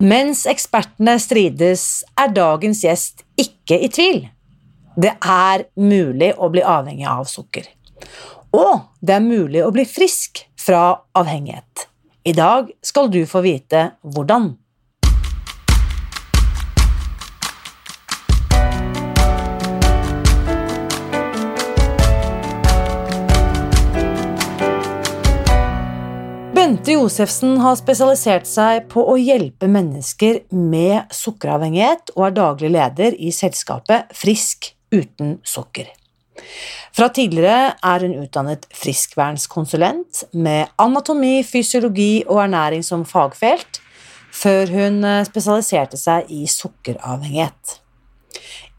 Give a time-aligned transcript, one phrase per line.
[0.00, 1.80] Mens ekspertene strides,
[2.16, 4.22] er dagens gjest ikke i tvil.
[4.96, 7.66] Det er mulig å bli avhengig av sukker.
[8.56, 11.84] Og det er mulig å bli frisk fra avhengighet.
[12.24, 14.54] I dag skal du få vite hvordan.
[26.80, 33.18] Bente Josefsen har spesialisert seg på å hjelpe mennesker med sukkeravhengighet og er daglig leder
[33.20, 35.90] i selskapet Frisk uten sukker.
[36.96, 43.82] Fra tidligere er hun utdannet friskvernskonsulent med anatomi, fysiologi og ernæring som fagfelt,
[44.32, 47.76] før hun eh, spesialiserte seg i sukkeravhengighet.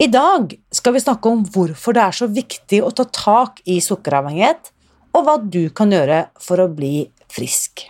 [0.01, 3.77] I dag skal vi snakke om hvorfor det er så viktig å ta tak i
[3.77, 4.73] sukkeravhengighet,
[5.13, 7.87] og hva du kan gjøre for å bli frisk.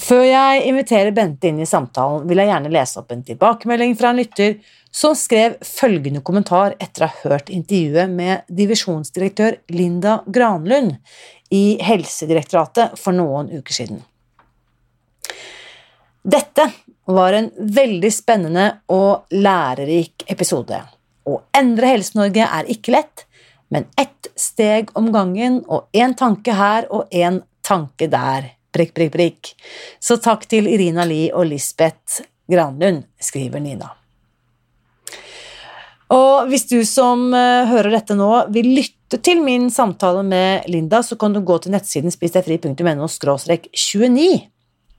[0.00, 4.12] Før jeg inviterer Bente inn i samtalen, vil jeg gjerne lese opp en tilbakemelding fra
[4.12, 4.54] en lytter
[4.90, 10.96] som skrev følgende kommentar etter å ha hørt intervjuet med divisjonsdirektør Linda Granlund
[11.54, 14.00] i Helsedirektoratet for noen uker siden.
[16.20, 16.66] Dette
[17.10, 20.80] var en veldig spennende og lærerik episode.
[21.26, 23.26] Å endre Helse-Norge er ikke lett,
[23.70, 28.52] men ett steg om gangen og én tanke her og én tanke der.
[28.74, 29.54] Prikk, prikk, prikk.
[30.02, 33.96] Så takk til Irina Lie og Lisbeth Granlund, skriver Nina.
[36.10, 41.04] Og hvis du som uh, hører dette nå, vil lytte til min samtale med Linda,
[41.06, 44.26] så kan du gå til nettsiden spisdegfri.no 29.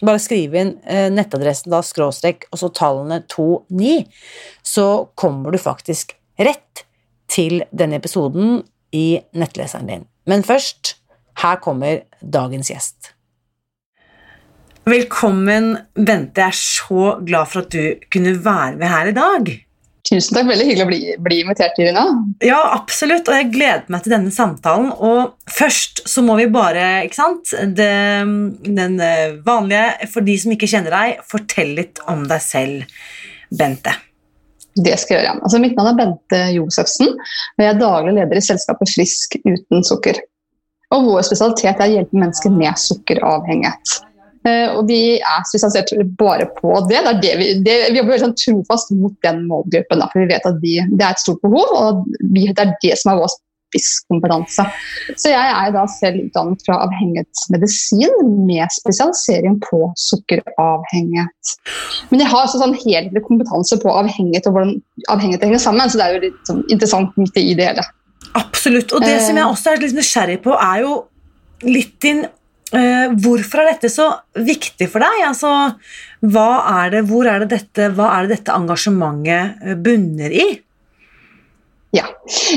[0.01, 4.05] Bare skriv inn uh, nettadressen da, skråstrek, og så tallene 29,
[4.63, 4.87] så
[5.19, 6.85] kommer du faktisk rett
[7.31, 8.61] til denne episoden
[8.95, 10.07] i nettleseren din.
[10.27, 10.95] Men først
[11.43, 13.13] her kommer dagens gjest.
[14.89, 16.41] Velkommen, Bente.
[16.41, 19.51] Jeg er så glad for at du kunne være med her i dag.
[20.01, 20.47] Tusen takk.
[20.49, 22.07] Veldig hyggelig å bli, bli invitert, Irina.
[22.41, 24.89] Ja, absolutt, og jeg gleder meg til denne samtalen.
[24.97, 27.91] Og først så må vi bare, ikke sant det,
[28.65, 33.01] Den eh, vanlige, for de som ikke kjenner deg, fortell litt om deg selv,
[33.53, 33.93] Bente.
[34.71, 35.39] Det skal jeg gjøre.
[35.43, 39.85] Altså, mitt navn er Bente Josefsen, og jeg er daglig leder i selskapet Frisk uten
[39.85, 40.23] sukker.
[40.91, 43.99] Og vår spesialitet er å hjelpe mennesker med sukkeravhengighet.
[44.41, 47.03] Uh, og vi er spesialisert bare på det.
[47.05, 50.01] det, det, vi, det vi, jobber veldig sånn trofast mot den målgruppen.
[50.01, 52.03] Da, for vi vet at de, det er et stort behov, og
[52.33, 53.35] vi, det er det som er vår
[53.71, 54.65] spisskompetanse.
[55.15, 61.53] Så jeg er da selv utdannet fra avhengighetsmedisin med spesialisering på sukkeravhengighet.
[62.11, 64.75] Men jeg har også sånn helhetlig kompetanse på avhengighet og hvordan
[65.13, 67.87] avhengighet henger sammen, så det er jo litt sånn, interessant midt i det hele.
[68.37, 68.93] Absolutt.
[68.95, 69.49] Og det som jeg eh.
[69.49, 70.93] også er litt nysgjerrig på, er jo
[71.67, 72.25] litt din
[72.73, 75.21] uh, Hvorfor er dette så viktig for deg?
[75.27, 75.53] Altså,
[76.23, 80.49] er det, hvor er det dette, hva er det dette engasjementet eh, bunner i?
[81.91, 82.05] Ja.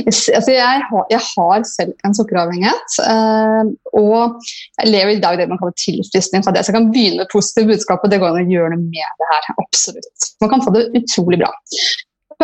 [0.07, 2.99] Altså jeg, har, jeg, har, selv en sukkeravhengighet.
[3.03, 4.39] Eh, og
[4.79, 6.63] jeg lever i dag det man kaller tilfriskning fra det.
[6.63, 9.21] Så jeg kan begynne med positive budskap, og det går an å gjøre noe med
[9.23, 9.53] det her.
[9.59, 10.33] Absolutt.
[10.45, 11.51] Man kan få det utrolig bra.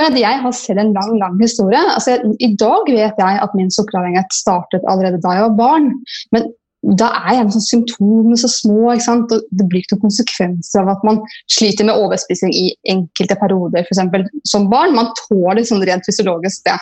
[0.00, 1.81] Jeg har selv en lang lang historie.
[1.94, 5.91] Altså, I dag vet jeg at min sukkeravhengighet startet allerede da jeg var barn.
[6.34, 6.48] Men
[6.81, 8.93] da er gjerne sånn symptomene så små.
[8.93, 9.35] ikke sant?
[9.35, 11.21] Og det blir ikke noen konsekvenser av at man
[11.53, 14.31] sliter med overspising i enkelte perioder, f.eks.
[14.49, 14.97] som barn.
[14.97, 16.79] Man tåler sånn rent fysiologisk det.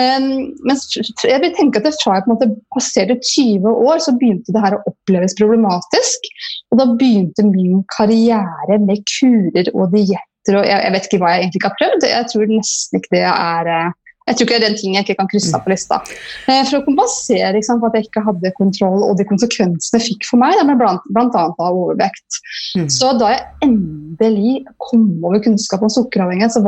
[0.00, 0.78] Um, men
[1.26, 4.62] jeg vil tenke at fra jeg på en måte passerte 20 år, så begynte det
[4.64, 6.30] her å oppleves problematisk.
[6.70, 10.26] Og da begynte min karriere med kurer og dietter
[10.56, 12.04] og jeg, jeg, vet ikke hva jeg egentlig ikke har prøvd.
[12.08, 13.90] Jeg tror nesten ikke det er eh,
[14.30, 16.00] jeg tror ikke det er den ting jeg ikke kan krysse av på lista.
[16.46, 20.06] Eh, for å kompensere liksom, for at jeg ikke hadde kontroll og de konsekvensene jeg
[20.12, 22.40] fikk for meg, det blant, blant annet av overvekt.
[22.78, 22.86] Mm.
[22.92, 26.62] Så da jeg endelig kom over kunnskap om sukkeravhengighet, så,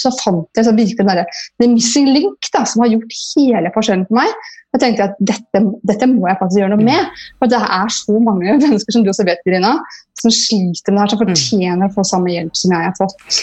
[0.00, 4.08] så, fant jeg så virkelig den der, missing link da, som har gjort hele forskjellen
[4.08, 4.52] for meg.
[4.74, 7.20] Jeg tenkte at dette, dette, må jeg faktisk gjøre noe med.
[7.38, 9.76] For det er så mange mennesker som du også vet, Irina,
[10.18, 11.30] som sliter med det her, som mm.
[11.30, 13.38] fortjener å få samme hjelp som jeg har fått.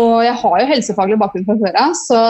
[0.00, 2.20] Og jeg har jo helsefaglig bakgrunn fra før av, så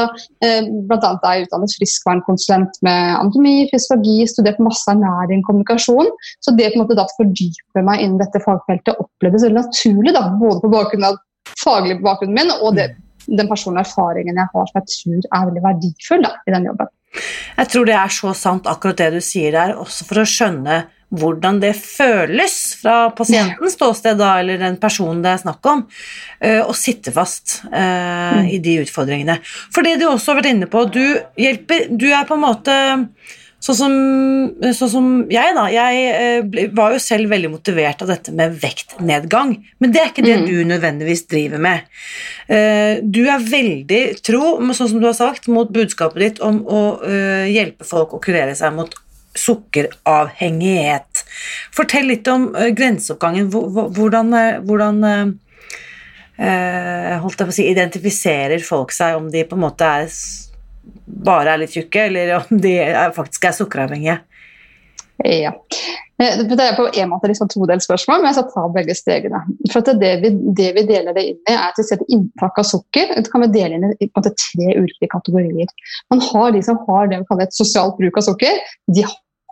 [0.47, 1.12] eh, bl.a.
[1.14, 6.11] er jeg utdannet friskvernkonsulent med anatomi, fysiologi, studert masse ernæring, kommunikasjon.
[6.43, 10.26] Så det på en måte da fordype meg innen dette fagfeltet opplevdes veldig naturlig, da,
[10.43, 11.20] både på bakgrunn av
[11.61, 12.91] faglig bakgrunnen min og det,
[13.31, 16.91] den personlige erfaringen jeg har som jeg tror er veldig verdifull da, i den jobben.
[17.57, 20.85] Jeg tror det er så sant, akkurat det du sier der, også for å skjønne
[21.11, 25.83] hvordan det føles fra pasientens ståsted, da, eller den personen det er snakk om,
[26.45, 28.47] uh, å sitte fast uh, mm.
[28.55, 29.41] i de utfordringene.
[29.75, 31.03] For det du også har vært inne på, du
[31.41, 32.77] hjelper Du er på en måte
[33.61, 33.95] Sånn som,
[34.73, 35.67] sånn som, jeg, da.
[35.69, 39.53] Jeg eh, var jo selv veldig motivert av dette med vektnedgang.
[39.85, 40.47] Men det er ikke det mm.
[40.49, 41.85] du nødvendigvis driver med.
[42.49, 46.83] Eh, du er veldig tro, sånn som du har sagt, mot budskapet ditt om å
[47.05, 48.97] eh, hjelpe folk å kurere seg mot
[49.37, 51.25] sukkeravhengighet.
[51.77, 53.53] Fortell litt om grenseoppgangen.
[53.53, 54.33] Hvordan,
[54.67, 55.05] hvordan
[56.41, 60.09] holdt jeg på å si, identifiserer folk seg, om de på en måte er
[61.27, 62.75] bare er litt tjukke, eller om de
[63.17, 64.21] faktisk er sukkeravhengige?
[65.21, 65.53] Ja.
[66.21, 69.41] Det er på en måte liksom todelt spørsmål, men jeg skal ta begge stegene.
[69.73, 72.69] For det vi, det, vi, deler det inn i, er at vi setter inntak av
[72.69, 75.73] sukker det kan vi dele inn i tre ulike kategorier.
[76.12, 78.61] Man har de som har det vi kaller et sosialt bruk av sukker.
[78.93, 79.05] De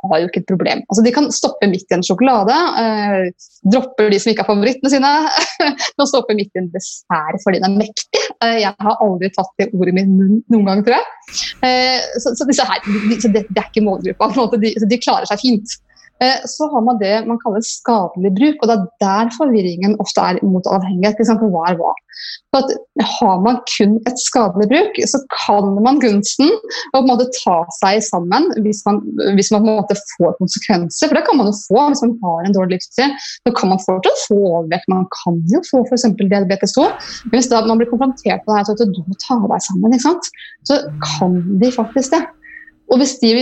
[0.04, 0.82] har jo ikke et problem.
[0.88, 4.92] Altså, de kan stoppe midt i en sjokolade, eh, dropper de som ikke er favorittene
[4.92, 5.14] sine.
[5.98, 8.27] de stopper midt i en dessert fordi den er mektig.
[8.44, 11.06] Eh, jeg har aldri tatt det ordet i min munn noen gang, tror jeg.
[11.66, 12.84] Eh, så, så, her,
[13.18, 14.30] så det, det, er ikke målgruppa.
[14.54, 15.78] De, de klarer seg fint.
[16.24, 20.24] Eh, så har man det man kaller skadelig bruk, og det er der forvirringen ofte
[20.24, 21.20] er mot avhengighet.
[21.20, 21.94] Liksom, hva er hva.
[22.50, 22.70] For at
[23.18, 27.60] Har man kun et skadelig bruk, så kan man gunsten å på en måte ta
[27.76, 28.98] seg sammen hvis man,
[29.36, 31.06] hvis man på en måte får konsekvenser.
[31.06, 33.14] For det kan man jo få hvis man har en dårlig livsstil.
[33.46, 34.90] Så kan man fortsatt få overvekt.
[34.90, 36.08] Man kan jo få f.eks.
[36.18, 36.88] diabetes 2.
[37.28, 39.98] Men hvis da man blir konfrontert med det her, så at du ta deg sammen,
[40.66, 42.24] så kan de faktisk det.
[42.88, 43.32] Og hvis de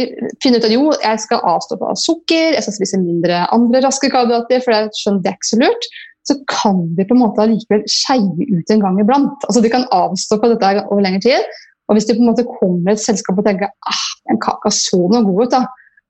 [0.43, 4.11] finner ut at jo, jeg skal avstå fra sukker, jeg skal spise mindre andre raske
[4.11, 5.89] karbohydrater, for jeg skjønner det er ikke så lurt,
[6.27, 9.47] så kan de på en måte allikevel skeie ut en gang iblant.
[9.47, 11.59] Altså De kan avstå på dette over lengre tid.
[11.87, 14.73] Og hvis de på en måte kommer i et selskap og tenker ah, den kaka
[14.75, 15.63] så noe god ut, da,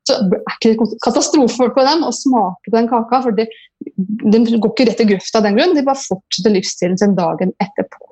[0.09, 3.21] så er det ikke katastrofe for dem å smake på den kaka.
[3.27, 3.45] for de,
[4.25, 7.53] de går ikke rett i grøfta av den grunn, de bare fortsetter livsstilen sin dagen
[7.61, 8.06] etterpå.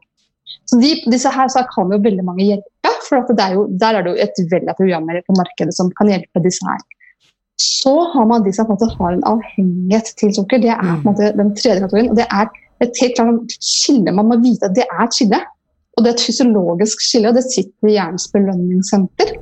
[0.71, 4.05] Så de, disse her så kan jo veldig mange hjelpe, for er jo, der er
[4.05, 6.83] det jo et vell av programmer på markedet som kan hjelpe disse her.
[7.61, 10.63] Så har man de som på en måte har en avhengighet til sukker.
[10.63, 11.05] Det er på en mm.
[11.07, 12.11] måte den tredje kategorien.
[12.11, 12.49] og Det er
[12.83, 14.15] et helt klart skille.
[14.15, 15.41] Man må vite at det er et skille.
[15.95, 19.37] Og det er et fysiologisk skille, og det sitter i hjernens belønningssenter.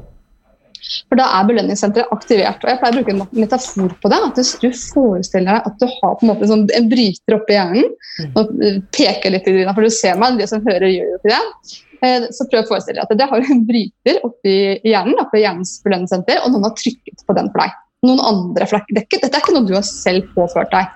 [1.11, 2.65] For da er belønningssenteret aktivert.
[2.65, 4.21] og Jeg pleier å bruke en metafor på det.
[4.29, 7.56] at Hvis du forestiller deg at du har på en måte sånn, en bryter oppi
[7.56, 8.35] hjernen mm.
[8.41, 8.53] og
[8.94, 11.79] peker litt i dina, for du ser meg, de som hører gjør jo ikke det.
[12.03, 14.56] Eh, så prøv å forestille deg at det har en bryter oppi
[14.89, 17.79] hjernen, oppi hjernens belønningssenter, og noen har trykket på den for deg.
[18.03, 18.99] Noen andre flekker.
[18.99, 20.91] Dette er ikke noe du har selv påført deg.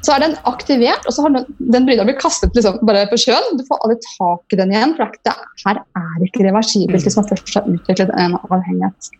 [0.00, 3.56] Så er den aktivert, og så har den, den blitt kastet liksom bare på sjøen.
[3.58, 5.34] Du får aldri tak i den igjen, for det
[5.66, 9.10] her er ikke reversibelt hvis man først har utviklet en avhengighet.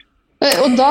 [0.40, 0.88] Eh, og da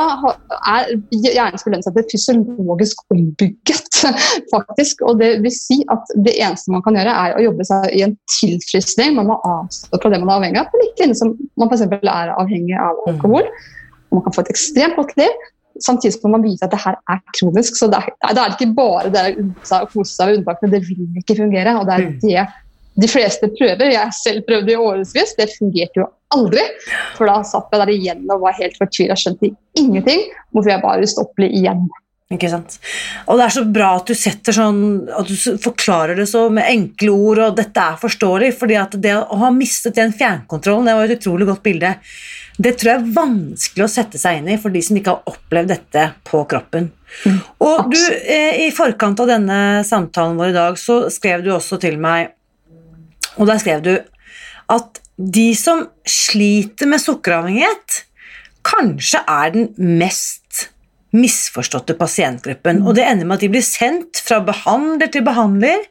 [0.69, 4.01] er hjernens belønningssenter fysiologisk ombygget,
[4.53, 5.01] faktisk.
[5.09, 8.06] Og det vil si at det eneste man kan gjøre, er å jobbe seg i
[8.06, 9.18] en tilfriskning.
[9.18, 11.88] Man må avstå fra det man er avhengig av, på like linje som man f.eks.
[11.97, 13.50] er avhengig av alkohol.
[14.13, 15.33] Man kan få et ekstremt godt liv,
[15.86, 17.78] samtidig som man viser at det her er kronisk.
[17.80, 19.26] Så det er, det er ikke bare det
[19.76, 21.78] å kose seg ved unntakene, det vil ikke fungere.
[21.80, 22.18] og det er mm.
[22.26, 22.48] det
[23.00, 23.94] de fleste prøver.
[23.94, 26.66] Jeg selv prøvde i årevis, det fungerte jo aldri.
[27.16, 30.28] For da satt jeg der igjen og var helt fortvila, skjønte ingenting.
[30.52, 31.88] Hvorfor jeg bare ustoppelig igjen.
[32.30, 32.76] Ikke sant?
[33.26, 34.81] Og det er så bra at du setter sånn
[35.18, 38.52] At du forklarer det så med enkle ord, og dette er forståelig.
[38.60, 41.96] fordi at det å ha mistet den fjernkontrollen, det var et utrolig godt bilde.
[42.59, 45.31] Det tror jeg er vanskelig å sette seg inn i for de som ikke har
[45.31, 46.89] opplevd dette på kroppen.
[47.23, 51.53] Mm, og du, eh, I forkant av denne samtalen vår i dag så skrev du
[51.56, 52.33] også til meg,
[53.37, 53.94] og der skrev du
[54.69, 58.04] at de som sliter med sukkeravhengighet,
[58.68, 60.69] kanskje er den mest
[61.16, 62.83] misforståtte pasientgruppen.
[62.85, 65.87] Og det ender med at de blir sendt fra behandler til behandler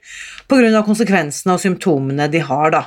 [0.46, 0.82] pga.
[0.86, 2.70] konsekvensene og symptomene de har.
[2.70, 2.82] Da.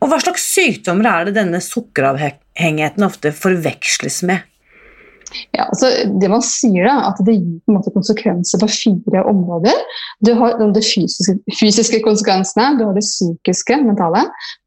[0.00, 4.46] Og hva slags sykdommer er det denne sukkeravhengigheten ofte forveksles med?
[5.54, 9.22] Ja, altså det man sier da, at Det gir på en måte konsekvenser på fire
[9.30, 9.76] områder.
[10.26, 14.24] Du har de fysiske, fysiske konsekvensene, du har det psykiske, mentale,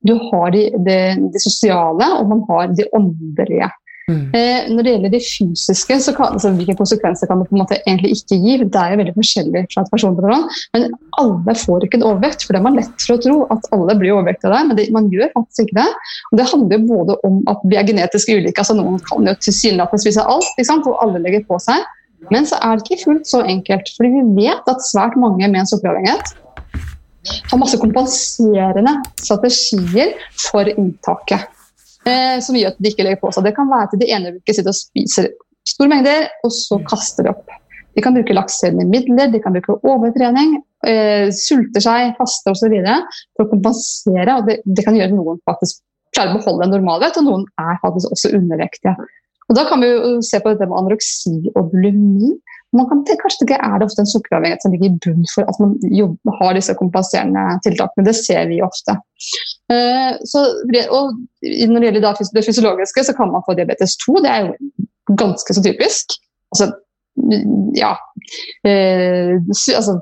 [0.07, 0.99] du har de, de,
[1.33, 3.69] de sosiale, og man har de åndelige.
[4.11, 4.33] Mm.
[4.35, 7.61] Eh, når det gjelder de fysiske, så kan, altså, hvilke konsekvenser kan det på en
[7.61, 8.57] måte egentlig ikke gi?
[8.59, 10.27] Det er jo veldig forskjellig fra person til
[10.73, 10.89] men
[11.21, 12.43] alle får ikke en overvekt.
[12.43, 14.79] For det er man lett for å tro at alle blir overvektige av det, men
[14.79, 15.87] det, man gjør faktisk ikke det.
[16.31, 19.35] Og Det handler jo både om at vi er genetisk ulike, altså noen kan jo
[19.47, 21.87] tilsynelatende spise alt, og alle legger på seg.
[22.31, 25.63] Men så er det ikke fullt så enkelt, fordi vi vet at svært mange med
[25.63, 26.39] en sukkeravhengighet
[27.23, 30.11] har masse kompenserende strategier
[30.49, 31.47] for inntaket
[32.09, 33.47] eh, som gjør at de ikke legger på seg.
[33.47, 35.29] Det kan være at de ene ikke sitter og spiser
[35.67, 36.87] store mengder, og så mm.
[36.91, 37.59] kaster de opp.
[37.93, 40.55] De kan bruke lakserende midler, de kan bruke overtrening,
[40.87, 42.73] eh, sulter seg, faste osv.
[43.37, 44.37] for å kompensere.
[44.37, 45.83] og det, det, kan gjøre noen faktisk
[46.13, 48.95] klarer å beholde en normalvekt, og noen er faktisk også undervektige.
[49.49, 52.31] Og Da kan vi jo se på dette med anoreksi og bulimi.
[52.73, 55.75] Kan kanskje ikke Er det ofte en sukkeravhengighet som ligger i bunn for at man
[55.93, 58.05] jobber, har disse kompenserende tiltakene?
[58.07, 58.97] Det ser vi ofte.
[59.69, 60.45] Uh, så,
[60.89, 61.13] og
[61.69, 64.17] Når det gjelder det fysiologiske, så kan man få diabetes 2.
[64.25, 66.17] Det er jo ganske så typisk.
[66.53, 66.71] Altså,
[67.77, 67.93] ja
[68.65, 69.35] uh,
[69.77, 69.99] altså,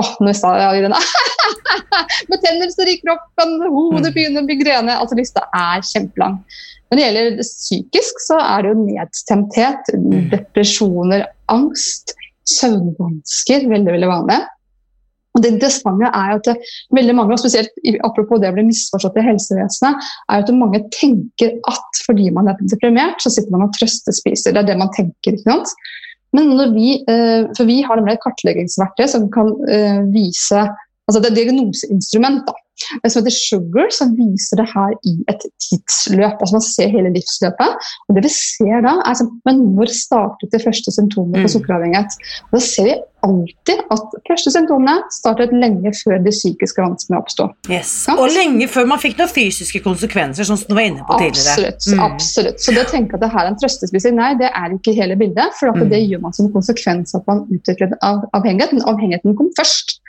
[0.00, 1.00] Åh, nå sa jeg Irene.
[2.32, 4.96] Betennelser i kroppen, hodet begynner å bli migrene.
[4.98, 6.40] Altså, lista er kjempelang.
[6.90, 10.26] Når det gjelder psykisk, så er det jo nedstemthet, mm.
[10.32, 12.14] depresjoner, angst,
[12.50, 13.68] søvnvansker.
[13.70, 14.42] Veldig veldig vanlig.
[15.34, 16.48] Og det interessante er at
[16.94, 17.72] veldig mange, og spesielt
[18.06, 22.60] apropos det å bli misforstått i helsevesenet, er at mange tenker at fordi man er
[22.70, 24.54] deprimert, så sitter man og trøstespiser.
[24.54, 25.34] Det er det man tenker.
[25.34, 25.74] ikke sant?
[26.34, 30.64] Men vi, eh, for vi har nemlig et kartleggingsverktøy som kan eh, vise
[31.08, 32.54] altså Det et diagnoseinstrument da,
[33.06, 36.40] som heter Sugar, som viser det her i et tidsløp.
[36.40, 37.90] altså Man ser hele livsløpet.
[38.08, 41.54] og det vi ser da er som, men Når startet de første symptomene på mm.
[41.54, 42.16] sukkeravhengighet?
[42.50, 47.48] Og Da ser vi alltid at første symptomene startet lenge før de psykiske vanskene oppsto.
[47.70, 47.92] Yes.
[48.08, 48.18] Ja?
[48.20, 51.54] Og lenge før man fikk noen fysiske konsekvenser, sånn som du var inne på tidligere.
[51.54, 51.88] Absolutt.
[51.88, 52.04] Mm.
[52.08, 52.60] absolutt.
[52.60, 55.16] Så det å tenke at det her er en trøstespising, nei, det er ikke hele
[55.20, 55.56] bildet.
[55.60, 55.88] For mm.
[55.92, 58.74] det gjør man som konsekvens av at man utvikler avhengighet.
[58.74, 60.00] Men avhengigheten kom først.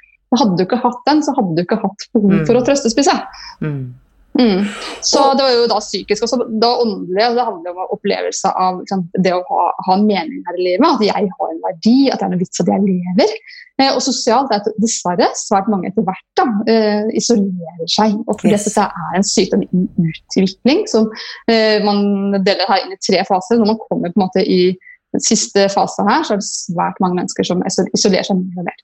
[0.41, 2.41] Hadde du ikke hatt den, så hadde du ikke hatt behov mm.
[2.49, 3.15] for å trøstespise.
[3.63, 3.93] Mm.
[4.39, 4.65] Mm.
[5.01, 6.25] Så det var jo da psykisk.
[6.25, 7.27] Og da åndelig.
[7.37, 10.87] Det handler om opplevelse av liksom, det å ha, ha, en mening her i livet.
[10.89, 13.35] At jeg har en verdi, at det er noe vits at jeg lever.
[13.81, 18.17] Eh, og sosialt er det dessverre svært mange etter hvert da, eh, isolerer seg.
[18.25, 18.67] Og fordi yes.
[18.69, 21.07] dette er en sykdom i utvikling som
[21.51, 23.61] eh, man deler her inn i tre faser.
[23.61, 24.75] Når man kommer på en måte i
[25.23, 28.83] siste fase her, så er det svært mange mennesker som isolerer seg mer og mer.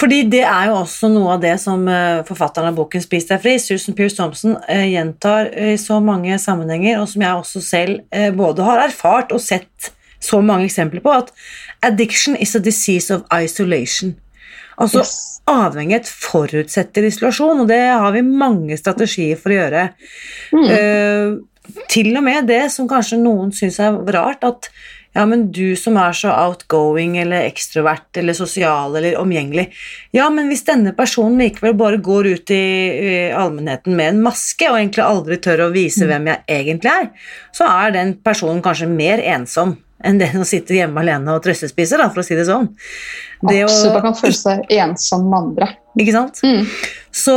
[0.00, 3.42] Fordi det er jo også noe av det som eh, forfatteren av boken 'Spis deg
[3.42, 8.00] fri', Susan Pierce Thompson, eh, gjentar i så mange sammenhenger, og som jeg også selv
[8.12, 11.32] eh, både har erfart og sett så mange eksempler på, at
[11.82, 14.14] addiction is a disease of isolation.
[14.80, 15.40] Altså yes.
[15.50, 19.86] avhengighet forutsetter isolasjon, og det har vi mange strategier for å gjøre.
[20.56, 20.68] Mm.
[20.70, 24.70] Uh, til og med det som kanskje noen syns er rart, at
[25.16, 29.66] ja, men du som er så outgoing eller ekstrovert eller sosial eller omgjengelig
[30.14, 32.62] Ja, men hvis denne personen likevel bare går ut i,
[33.02, 36.10] i allmennheten med en maske og egentlig aldri tør å vise mm.
[36.12, 37.08] hvem jeg egentlig er,
[37.56, 39.74] så er den personen kanskje mer ensom
[40.04, 42.70] enn den som sitter hjemme alene og trøstespiser, da, for å si det sånn.
[43.42, 45.68] Det Absolutt, man kan føle seg ensom med andre.
[46.00, 46.40] Ikke sant?
[46.40, 46.62] Mm.
[47.12, 47.36] Så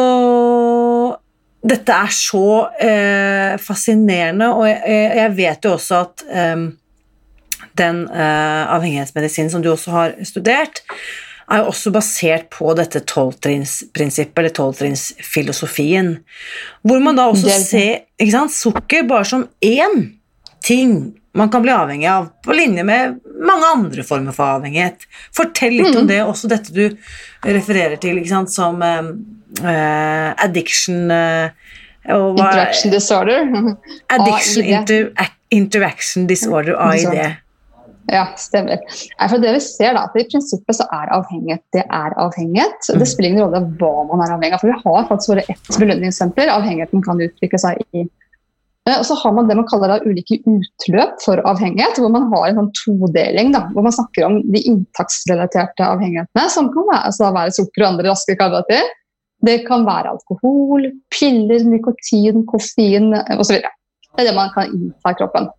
[1.64, 2.46] dette er så
[2.84, 4.80] eh, fascinerende, og jeg,
[5.20, 6.56] jeg, vet jo også at eh,
[7.80, 10.84] den uh, avhengighetsmedisinen som du også har studert,
[11.52, 16.16] er jo også basert på dette tolvtrinnsprinsippet, eller tolvtrinnsfilosofien,
[16.88, 20.08] hvor man da også ser sant, sukker bare som én
[20.64, 25.08] ting man kan bli avhengig av, på linje med mange andre former for avhengighet.
[25.34, 26.02] Fortell litt mm.
[26.04, 26.84] om det, også dette du
[27.44, 31.50] refererer til sant, som uh, addiction uh,
[32.04, 33.48] Interaction disorder.
[34.14, 35.06] Addiction inter,
[35.56, 37.43] interaction disorder, AID.
[38.12, 38.82] Ja, stemmer.
[39.30, 42.82] For det vi ser da, at I prinsippet så er avhengighet det er avhengighet.
[42.90, 43.08] Det mm.
[43.08, 44.64] spiller ingen rolle hva man er avhengig av.
[44.64, 48.04] For vi har faktisk bare ett belønningssenter avhengigheten kan utvikle seg i.
[48.90, 52.28] Eh, og så har man det man kaller da ulike utløp for avhengighet, hvor man
[52.34, 53.54] har en sånn todeling.
[53.56, 57.90] da, Hvor man snakker om de inntaksrelaterte avhengighetene, som kan være, altså være sukker og
[57.94, 58.92] andre raske karbohydrater.
[59.44, 63.60] Det kan være alkohol, piller, nikotin, koffein osv.
[63.60, 65.50] Det er det man kan innta i kroppen.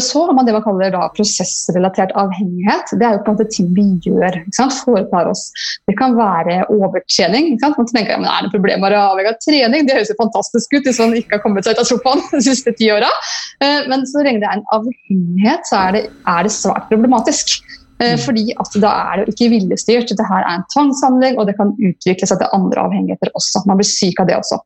[0.00, 2.92] Så har man det man kaller da prosessrelatert avhengighet.
[2.98, 4.38] Det er jo på en måte ting vi gjør.
[4.84, 5.50] foretar oss.
[5.86, 7.54] Det kan være overtrening.
[7.62, 9.86] Man tenker men er det problemer med å avhengig av trening?
[9.86, 12.42] Det høres jo fantastisk ut hvis man ikke har kommet seg ut av sofaen de
[12.44, 13.10] siste ti åra.
[13.62, 16.04] Eh, men så lenge det er en avhengighet, så er det,
[16.36, 17.58] er det svært problematisk.
[18.02, 18.22] Eh, mm.
[18.26, 20.10] Fordi at da er det ikke viljestyrt.
[20.12, 23.64] Dette er en tvangshandling, og det kan utvikle seg til andre avhengigheter også.
[23.68, 24.60] Man blir syk av det også.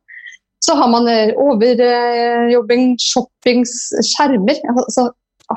[0.61, 4.59] Så har man eh, overjobbing, shopping, skjermer.
[4.75, 5.09] Altså,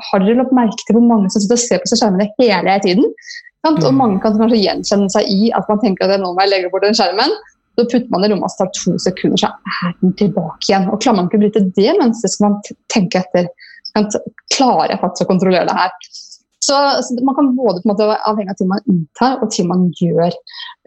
[0.09, 2.77] har dere lagt merke til hvor mange som sitter og ser på seg skjermene hele
[2.83, 3.11] tiden?
[3.65, 3.97] Og mm.
[3.97, 6.85] mange kan kanskje gjenkjenne seg i at man tenker at nå må jeg legge bort
[6.85, 7.33] den skjermen.
[7.75, 10.85] Så putter man i rommet og tar to sekunder, så er den tilbake igjen.
[10.91, 13.49] Og Klarer man ikke å bryte det mens det skal man tenke etter.
[14.53, 15.97] Klarer jeg faktisk å kontrollere det her?
[16.65, 19.51] Så, så, Man kan både på en måte være avhengig av ting man inntar og
[19.53, 20.33] ting man gjør.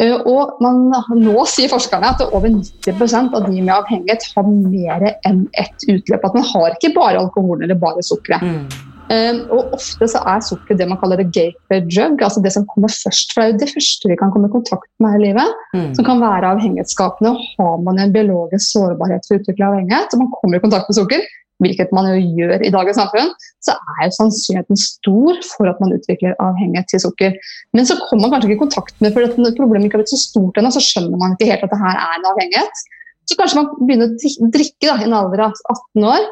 [0.02, 5.08] Uh, og man, Nå sier forskerne at over 90% av de med avhengighet har mer
[5.28, 6.26] enn ett utløp.
[6.26, 8.44] At man har ikke bare alkoholen eller bare sukkeret.
[8.44, 8.86] Mm.
[9.08, 12.66] Um, og Ofte så er sukker det man kaller det gateway drug, altså det som
[12.68, 13.32] kommer først.
[13.32, 15.54] for Det er jo det første vi kan komme i kontakt med her i livet,
[15.72, 15.86] mm.
[15.96, 17.32] som kan være avhengighetsskapende.
[17.56, 20.98] Har man en biologisk sårbarhet for å utvikle avhengighet, og man kommer i kontakt med
[21.00, 21.24] sukker,
[21.62, 23.32] hvilket man jo gjør i dagens samfunn,
[23.64, 27.34] så er jo sannsynligheten stor for at man utvikler avhengighet til sukker.
[27.76, 30.14] Men så kommer man kanskje ikke i kontakt med for dette problemet ikke har blitt
[30.14, 32.84] så stort ennå, så skjønner man ikke helt at det her er en avhengighet.
[33.28, 36.28] Så kanskje man begynner å drikke da, i en alder av 18 år,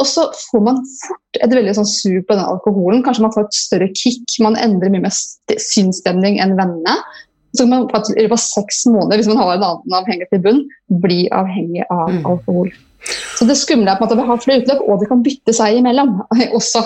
[0.00, 3.02] og så får man fort et veldig sånn sug på den alkoholen.
[3.04, 6.94] Kanskje man får et større kick, man endrer mye mer synsstemning enn vennene.
[7.52, 7.84] Så kan man
[8.14, 10.62] i løpet av seks måneder, hvis man har en annen avhengighet i bunn,
[11.02, 12.22] bli avhengig av mm.
[13.38, 15.22] Så det skumle er på en måte at vi har flere utløp, og det kan
[15.24, 16.18] bytte seg imellom.
[16.58, 16.84] Også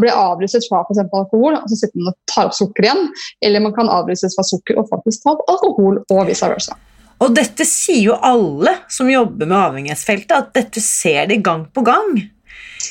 [0.00, 1.02] bli avruset fra f.eks.
[1.06, 3.06] alkohol, og så sitter man og tar opp sukker igjen.
[3.44, 6.76] Eller man kan avlyses fra sukker og faktisk ta opp alkohol, og vice versa.
[7.20, 11.84] Og dette sier jo alle som jobber med avhengighetsfeltet, at dette ser de gang på
[11.84, 12.22] gang.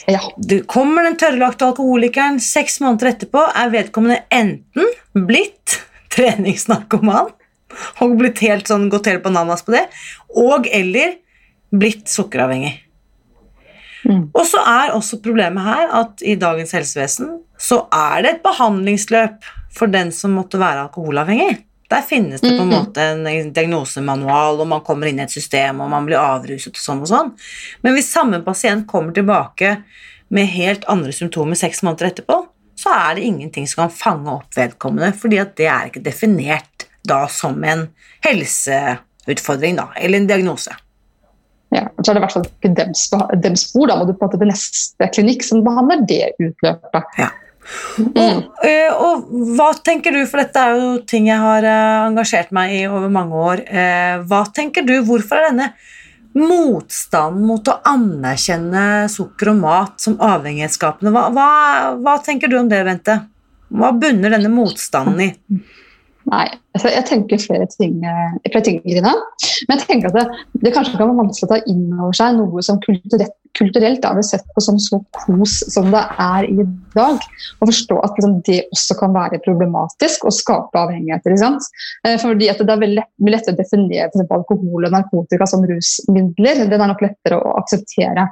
[0.09, 0.21] Ja.
[0.37, 5.79] Du kommer den tørrlagte alkoholikeren, seks måneder etterpå er vedkommende enten blitt
[6.13, 7.33] treningsnarkoman
[8.03, 9.85] og blitt helt sånn, gått helt bananas på det,
[10.37, 11.19] og eller
[11.71, 12.75] blitt sukkeravhengig.
[14.07, 14.29] Mm.
[14.33, 19.47] Og så er også problemet her at i dagens helsevesen så er det et behandlingsløp
[19.75, 21.65] for den som måtte være alkoholavhengig.
[21.89, 25.81] Der finnes det på en måte en diagnosemanual, og man kommer inn i et system,
[25.81, 27.31] og man blir avruset og sånn og sånn.
[27.81, 29.79] Men hvis samme pasient kommer tilbake
[30.29, 32.43] med helt andre symptomer seks måneder etterpå,
[32.77, 36.85] så er det ingenting som kan fange opp vedkommende, fordi at det er ikke definert
[37.09, 37.87] da som en
[38.23, 40.77] helseutfordring, da, eller en diagnose.
[41.75, 43.03] Ja, så er det i hvert fall ikke dems,
[43.43, 47.19] dems spor, da må du på en måte til neste klinikk som behandler det utløpet.
[47.21, 47.29] Ja.
[47.99, 48.09] Mm.
[48.17, 52.49] Og, eh, og, hva tenker du, for dette er jo ting jeg har eh, engasjert
[52.55, 53.63] meg i over mange år.
[53.69, 55.69] Eh, hva tenker du, hvorfor er denne
[56.37, 61.13] motstanden mot å anerkjenne sukker og mat som avhengighetsskapende.
[61.13, 61.49] Hva, hva,
[61.99, 63.17] hva, tenker du om det, Bente?
[63.69, 65.29] Hva bunner denne motstanden i?
[66.29, 66.45] Nei,
[66.77, 69.15] altså jeg tenker flere ting, eh, flere ting Irina.
[69.67, 72.35] Men jeg tenker at det, det, kanskje kan være vanskelig å ta inn over seg
[72.37, 77.23] noe som kulturelt, kulturelt er sett på som så kos som det er i dag.
[77.59, 81.37] Og forstå at liksom, det også kan være problematisk og skape avhengigheter.
[82.05, 86.65] Eh, fordi at Det er veldig lett, lettere å definere alkohol og narkotika som rusmidler.
[86.69, 88.27] Den er nok lettere å akseptere.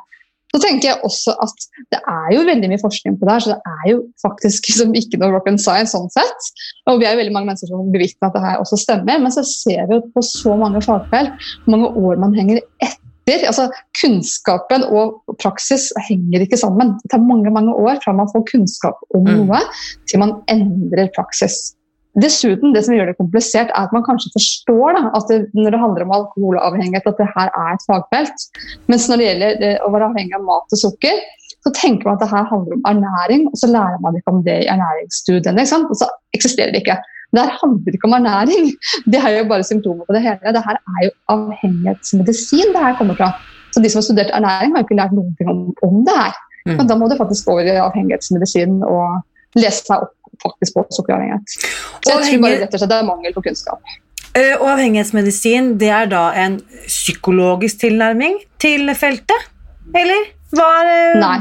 [0.54, 3.56] Så tenker jeg også at Det er jo veldig mye forskning på det her, så
[3.56, 6.52] det er jo faktisk liksom ikke noe rock and science sånn sett.
[6.90, 9.34] Og vi er jo veldig mange mennesker som bevitner at det her også stemmer, men
[9.34, 13.44] så ser vi jo på så mange fagfelt hvor mange år man henger etter.
[13.44, 13.68] Altså,
[14.00, 16.96] kunnskapen og praksis henger ikke sammen.
[17.02, 19.34] Det tar mange mange år fra man får kunnskap om mm.
[19.42, 19.60] noe,
[20.08, 21.77] til man endrer praksis.
[22.17, 25.75] Dessuten, det som gjør det komplisert, er at man kanskje forstår da, at det, når
[25.75, 28.47] det handler om alkoholavhengighet, at det her er et fagfelt.
[28.89, 31.19] Mens når det gjelder det, å være avhengig av mat og sukker,
[31.65, 34.41] så tenker man at det her handler om ernæring, og så lærer man ikke om
[34.47, 35.67] det i ernæringsstudiene.
[35.91, 36.97] Og så eksisterer det ikke.
[37.36, 38.73] Det her handler ikke om ernæring.
[39.12, 40.53] Det er jo bare symptomer på det hele.
[40.58, 43.34] Det her er jo avhengighetsmedisin det her kommer fra.
[43.75, 46.38] Så de som har studert ernæring, har jo ikke lært noe om, om det her.
[46.65, 46.77] Mm.
[46.77, 49.19] Men da må du faktisk over i avhengighetsmedisin og
[49.60, 51.56] lese seg opp faktisk på sukkeravhengighet.
[52.04, 53.96] Så jeg tror bare rett og slett det er mangel på kunnskap.
[54.38, 59.50] Eh, og avhengighetsmedisin det er da en psykologisk tilnærming til feltet?
[59.98, 60.30] Eller?
[60.54, 61.39] Hva er Nei.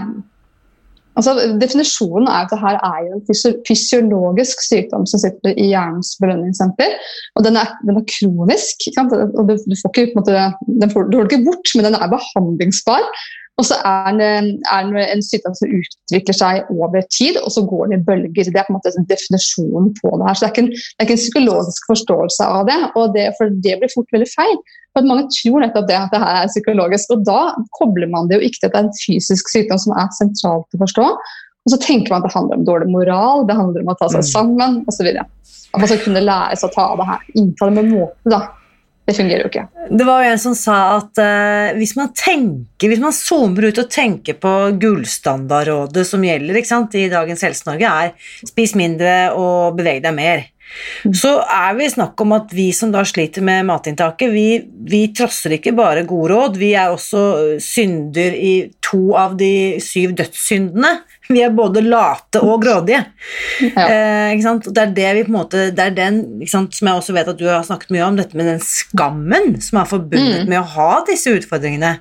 [1.17, 6.13] Altså, definisjonen er at det her er jo en fysiologisk sykdom som sitter i hjernens
[6.21, 6.93] belønningssenter.
[7.37, 8.85] og Den er, den er kronisk.
[9.01, 10.45] og du, du, får ikke, måte,
[10.83, 13.09] den får, du får ikke bort, men den er behandlingsbar.
[13.57, 14.27] Og så er det,
[14.69, 18.51] er den en sykdom som utvikler seg over tid, og så går den i bølger.
[18.53, 20.37] Det er på en måte definisjonen på det her.
[20.37, 23.55] Så det er ikke en, er ikke en psykologisk forståelse av det, og det, for
[23.65, 24.61] det blir fort veldig feil.
[24.93, 27.41] For at Mange tror nettopp det at det her er psykologisk, og da
[27.81, 30.77] kobler man det jo ikke til at det er en fysisk sykdom som er sentralt
[30.77, 31.09] å forstå.
[31.67, 34.13] Og så tenker man at det handler om dårlig moral, det handler om å ta
[34.13, 34.31] seg mm.
[34.35, 35.09] sammen osv.
[35.17, 38.37] At man skal kunne lære seg å ta av det her, innta det med måte.
[38.37, 38.45] da
[39.07, 39.67] det fungerer jo ikke.
[39.99, 43.79] Det var jo en som sa at uh, hvis man tenker, hvis man zoomer ut
[43.79, 50.03] og tenker på gullstandardrådet som gjelder sant, i dagens Helse-Norge, er spis mindre og beveg
[50.03, 50.45] deg mer.
[51.07, 51.15] Mm.
[51.15, 54.49] Så er vi snakk om at vi som da sliter med matinntaket, vi,
[54.91, 57.23] vi trosser ikke bare gode råd, vi er også
[57.63, 60.97] synder i to av de syv dødssyndene.
[61.35, 63.03] Vi er både late og grådige.
[63.63, 63.87] Ja.
[63.87, 67.31] Eh, det er det vi på en måte Det er den, som jeg også vet
[67.33, 70.51] at du har snakket mye om, dette med den skammen som er forbundet mm.
[70.53, 71.97] med å ha disse utfordringene.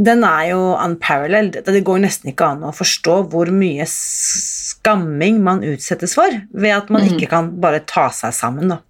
[0.00, 1.58] Den er jo unparalleled.
[1.66, 6.92] Det går nesten ikke an å forstå hvor mye skamming man utsettes for ved at
[6.92, 7.10] man mm.
[7.14, 8.72] ikke kan bare ta seg sammen.
[8.72, 8.80] da.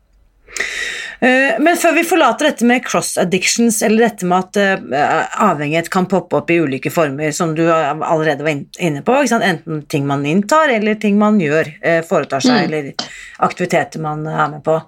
[1.20, 5.90] Eh, men før vi forlater dette med cross addictions, eller dette med at eh, avhengighet
[5.92, 10.24] kan poppe opp i ulike former, som du allerede var inne på, enten ting man
[10.26, 12.64] inntar, eller ting man gjør, eh, foretar seg, mm.
[12.66, 13.10] eller
[13.44, 14.80] aktiviteter man er med på.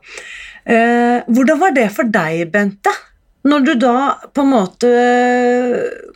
[0.62, 2.92] Hvordan var det for deg, Bente?
[3.42, 3.94] når du da
[4.30, 4.90] på en måte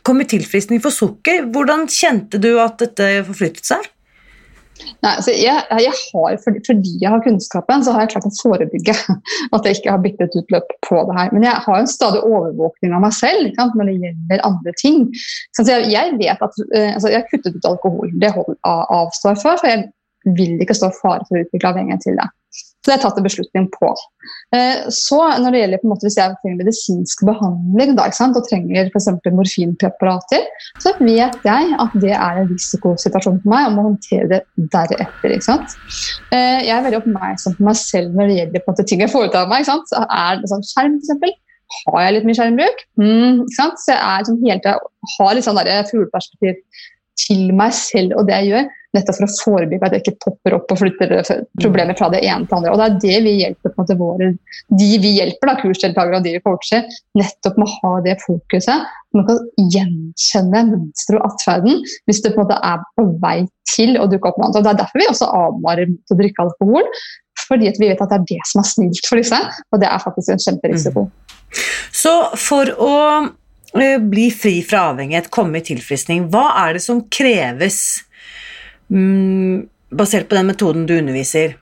[0.07, 3.89] kom i tilfriskning for sukker, hvordan kjente du at dette forflyttet seg?
[5.03, 8.95] Nei, altså jeg, jeg har, fordi jeg har kunnskapen, så har jeg klart å forebygge
[9.55, 11.33] at jeg ikke har byttet ut løp på det her.
[11.35, 15.05] Men jeg har en stadig overvåkning av meg selv sant, når det gjelder andre ting.
[15.57, 18.57] Så jeg, jeg vet at uh, altså Jeg har kuttet ut alkohol, det holder
[18.97, 19.87] avstår for, for jeg
[20.37, 22.27] vil ikke stå i fare for å utvikle avhengighet til det.
[22.57, 23.89] Så det har jeg tatt en beslutning på.
[24.55, 28.45] Eh, så når det gjelder på en måte, Hvis jeg trenger medisinsk behandling da, og
[28.47, 29.09] trenger f.eks.
[29.39, 30.45] morfinpreparater,
[30.79, 35.35] så vet jeg at det er en risikosituasjon for meg og må håndtere det deretter.
[35.35, 39.03] Eh, jeg er veldig oppmerksom på meg selv når det gjelder på en måte, ting
[39.03, 39.67] jeg foretar meg.
[39.67, 41.43] Er det sånn Skjerm, f.eks.
[41.83, 42.83] Har jeg litt mye skjermbruk?
[42.95, 43.41] Mm?
[43.51, 44.69] Så jeg er liksom helt,
[45.17, 45.59] har litt sånn
[45.91, 46.61] fugleperspektiv
[47.17, 50.55] til meg selv og det jeg gjør, nettopp for å forebygge at jeg ikke popper
[50.57, 51.13] opp og flytter
[51.59, 52.73] problemer fra det ene til det andre.
[52.73, 54.29] Og det er det vi hjelper på en måte våre,
[54.81, 56.87] de vi hjelper, da, kursdeltakere og de vi coacher,
[57.19, 58.87] nettopp med å ha det fokuset.
[59.17, 59.43] Man kan
[59.75, 63.37] gjenkjenne mønsteret og atferden hvis det på en måte er på vei
[63.73, 64.59] til å dukke opp noe annet.
[64.59, 66.91] Og Det er derfor vi også advarer mot å drikke alkohol.
[67.47, 69.37] Fordi vi vet at det er det som er snilt for disse,
[69.71, 71.05] og det er faktisk en kjemperisiko.
[71.07, 71.27] Mm.
[71.95, 73.29] Så for å eh,
[74.09, 77.79] bli fri fra avhengighet, komme i tilfriskning, hva er det som kreves
[78.93, 81.57] mm, basert på den metoden du underviser,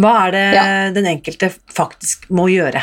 [0.00, 0.64] hva er det ja.
[0.94, 2.82] den enkelte faktisk må gjøre?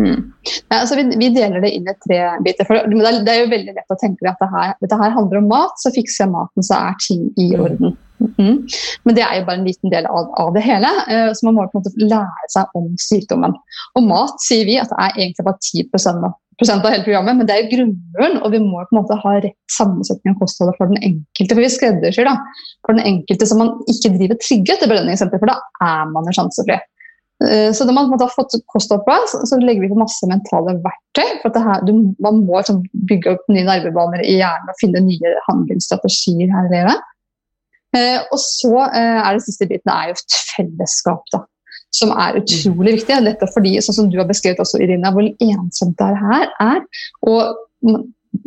[0.00, 0.32] Mm.
[0.70, 2.64] Ja, altså vi, vi, deler det inn i tre biter.
[2.68, 5.42] For det, det er jo veldig lett å tenke at det her, dette her handler
[5.42, 7.64] om mat, så fikser jeg maten, så er ting i mm.
[7.66, 7.92] orden.
[7.92, 7.98] Mm.
[8.20, 10.90] Men det er jo bare en liten del av, av det hele.
[11.08, 13.56] Uh, så man må på en måte lære seg om sykdommen.
[13.96, 17.48] Og mat sier vi at det er egentlig bare 10 av av hele programmet, men
[17.48, 20.76] det er jo grunnmuren, og vi må på en måte ha rett sammensetning av kostholdet
[20.76, 21.54] for den enkelte.
[21.54, 22.36] For vi skreddersyr da,
[22.84, 25.56] for den enkelte så man ikke driver trygge etter belønningssenter, for da
[25.86, 26.76] er man jo sjansefri.
[27.48, 31.40] Eh, så når man har fått kosthold så legger vi på masse mentale verktøy.
[31.42, 35.34] for her, du, Man må liksom bygge opp nye nervebaner i hjernen og finne nye
[35.48, 37.08] handlingsstrategier her i livet.
[37.96, 41.24] Eh, og så eh, er det siste biten er jo et fellesskap.
[41.34, 41.44] da
[41.94, 43.18] som er utrolig viktig.
[43.26, 46.84] Dette fordi, sånn som du har beskrevet også, Irina, hvor ensomt det her er.
[47.26, 47.96] Og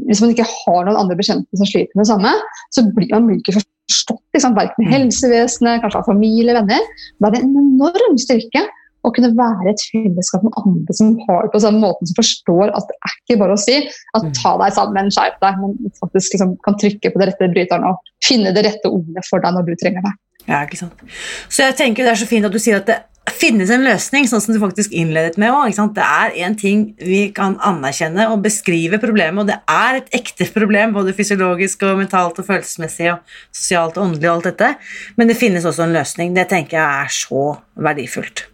[0.08, 2.32] hvis man ikke har noen andre bekjente som sliter med det samme,
[2.76, 4.22] så blir man ikke forstått.
[4.34, 4.94] Liksom, verken i mm.
[4.96, 6.88] helsevesenet, kanskje av familie, venner.
[7.20, 8.64] Da er det en enorm styrke
[9.04, 12.74] å kunne være et fellesskap med andre som har det på samme måten, som forstår
[12.74, 14.34] at det er ikke bare å si at mm.
[14.40, 18.14] ta deg sammen, skjerp deg, men faktisk liksom kan trykke på det rette bryteren og
[18.24, 20.14] finne det rette ordet for deg når du trenger det.
[20.48, 21.04] Ja, ikke sant.
[21.48, 24.28] Så jeg tenker det er så fint at du sier at det finnes en løsning,
[24.28, 25.72] sånn som du faktisk innledet med òg.
[25.96, 30.48] Det er én ting vi kan anerkjenne og beskrive problemet, og det er et ekte
[30.54, 34.74] problem, både fysiologisk og mentalt og følelsesmessig og sosialt og åndelig og alt dette,
[35.20, 36.36] men det finnes også en løsning.
[36.36, 37.46] Det tenker jeg er så
[37.88, 38.48] verdifullt.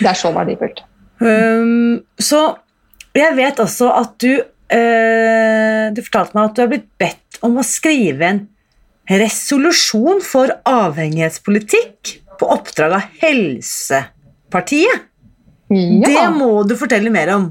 [0.00, 0.82] Det er så verdifullt.
[1.20, 2.40] Um, så
[3.16, 7.58] jeg vet også at du uh, Du fortalte meg at du har blitt bedt om
[7.60, 8.40] å skrive en
[9.10, 15.06] resolusjon for avhengighetspolitikk på oppdrag av Helsepartiet.
[15.70, 16.06] Ja.
[16.06, 17.50] Det må du fortelle mer om.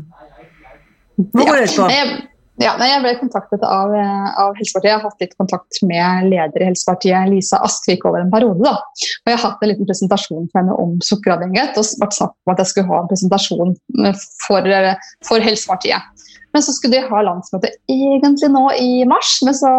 [1.20, 1.88] Hva går det ut på?
[2.60, 4.90] Ja, jeg ble kontaktet av, av, Helsepartiet.
[4.90, 8.60] Jeg har hatt litt kontakt med leder i Helsepartiet, Lisa Askvik, over en periode.
[8.66, 8.74] Da.
[9.24, 11.80] Og jeg har hatt en liten presentasjon for henne om sukkeravhengighet.
[11.80, 13.78] Og vært sagt om at jeg skulle ha en presentasjon
[14.44, 14.74] for,
[15.30, 16.28] for Helsepartiet.
[16.56, 19.70] Men så skulle de ha landsmøte egentlig nå i mars, men så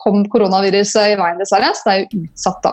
[0.00, 1.72] kom koronaviruset i veien, dessverre.
[1.76, 2.72] Så det er jo utsatt, da.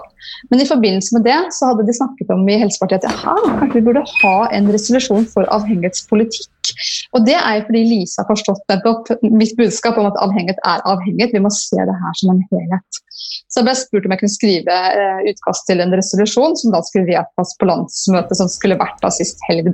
[0.52, 3.82] Men i forbindelse med det så hadde de snakket om i Helsepartiet at ja, kanskje
[3.82, 6.74] vi burde ha en resolusjon for avhengighetspolitikk.
[7.14, 10.86] Og det er jo fordi Lisa har forstått nettopp mitt budskap om at avhengighet er
[10.88, 11.36] avhengighet.
[11.36, 13.03] Vi må se det her som en helhet.
[13.52, 16.82] Så jeg ble spurt om jeg kunne skrive eh, utkast til en resolusjon som da
[16.86, 19.70] skulle vedtas på landsmøtet som skulle vært da sist helg.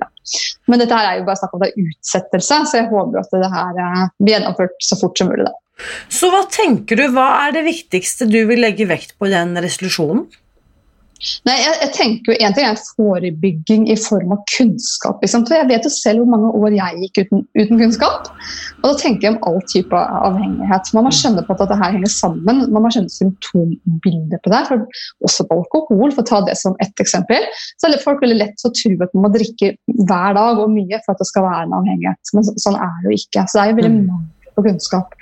[0.69, 3.33] Men dette her er jo bare snakk om det er utsettelse, så jeg håper at
[3.35, 5.47] det her eh, blir gjennomført så fort som mulig.
[5.47, 5.55] Da.
[6.12, 9.55] Så hva tenker du, hva er det viktigste du vil legge vekt på i den
[9.63, 10.27] resolusjonen?
[11.47, 15.19] Nei, jeg, jeg, tenker jo En ting er forebygging i form av kunnskap.
[15.23, 15.43] Liksom.
[15.47, 18.29] For Jeg vet jo selv hvor mange år jeg gikk uten, uten, kunnskap.
[18.79, 20.93] Og da tenker jeg om all type avhengighet.
[20.95, 22.63] Man må skjønne på at dette her henger sammen.
[22.71, 24.63] Man må skjønne symptombildet på det.
[24.71, 27.47] For også på alkohol, for å ta det som ett eksempel.
[27.75, 31.03] Så er folk veldig lett å tro at man må drikke hver dag og mye
[31.03, 32.36] for at det skal være en avhengighet.
[32.36, 33.47] Men sånn er det jo ikke.
[33.47, 35.15] Så det er jo veldig mange mm på kunnskap.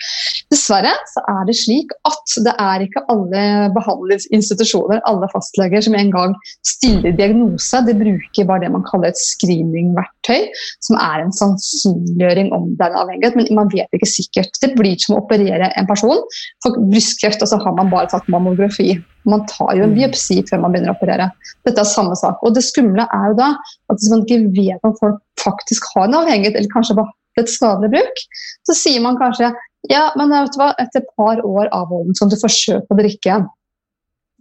[0.52, 3.43] Dessverre så er det slik at det er ikke alle
[3.76, 7.82] behandlingsinstitusjoner, alle fastleger, som en gang stiller diagnose.
[7.88, 10.47] De bruker bare det man kaller et screeningverktøy,
[10.86, 14.58] som er en sannsynliggjøring om den avhengighet, men man vet ikke sikkert.
[14.63, 16.23] Det blir som å operere en person
[16.65, 18.95] for brystkreft, og så har man bare tatt mammografi.
[19.28, 19.97] Man tar jo en mm.
[19.97, 21.30] biopsi før man begynner å operere.
[21.67, 22.39] Dette er samme sak.
[22.47, 23.54] Og det skumle er jo da
[23.91, 27.54] at hvis man ikke vet om folk faktisk har en avhengighet, eller kanskje bare stoppet
[27.54, 28.23] skadelig bruk,
[28.65, 29.54] så sier man kanskje
[29.88, 33.30] ja, men vet du hva, etter et par år avholden kan du forsøke å drikke
[33.30, 33.47] igjen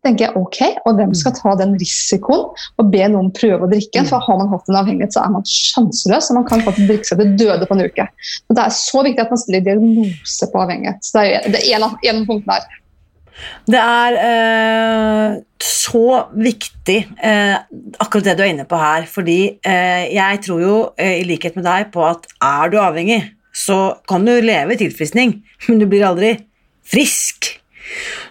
[0.07, 4.05] tenker jeg ok, og hvem skal ta den risikoen og be noen prøve å drikke?
[4.07, 7.09] For har man hatt en avhengighet, så er man sjanseløs, og man kan faktisk drikke
[7.09, 8.07] seg til døde på en uke.
[8.47, 11.03] Men det er så viktig at man stiller diagnose på avhengighet.
[11.03, 12.79] Så det er en, av, en av punktene her.
[13.67, 17.57] Det er eh, så viktig, eh,
[18.03, 19.07] akkurat det du er inne på her.
[19.11, 23.21] Fordi eh, jeg tror jo, eh, i likhet med deg, på at er du avhengig,
[23.57, 25.31] så kan du leve i tilfriskning,
[25.69, 26.31] men du blir aldri
[26.87, 27.39] frisk.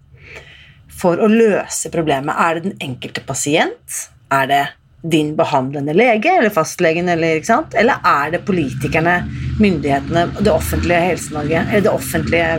[0.98, 2.36] for å løse problemet?
[2.38, 4.04] Er det den enkelte pasient?
[4.34, 4.64] Er det
[5.08, 7.44] din behandlende lege eller fastlegen, eller,
[7.78, 9.20] eller er det politikerne,
[9.62, 12.50] myndighetene, det offentlige Helse-Norge, eller det offentlige